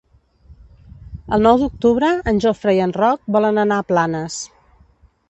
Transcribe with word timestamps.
El 1.37 1.43
nou 1.47 1.59
d'octubre 1.63 2.09
en 2.31 2.41
Jofre 2.45 2.73
i 2.79 2.81
en 2.87 2.95
Roc 2.97 3.29
volen 3.37 3.63
anar 3.65 3.79
a 3.83 3.87
Planes. 3.93 4.39